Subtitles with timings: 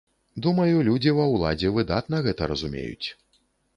[0.45, 3.07] Думаю, людзі ва ўладзе выдатна гэта разумеюць.